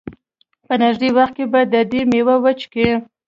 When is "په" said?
0.67-0.73